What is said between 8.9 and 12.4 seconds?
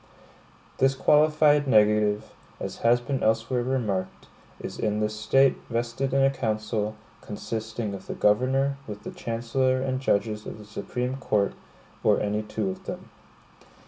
the chancellor and judges of the Supreme Court, or